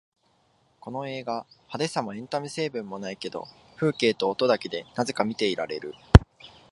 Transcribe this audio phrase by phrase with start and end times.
[0.79, 5.93] この映画、派手さもエンタメ成分もないけど風景と音だけでなぜか見ていられる